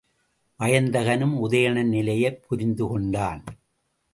[0.59, 3.43] வயந்தகனும் உதயணன் நிலையைப் புரிந்துகொண்டான்.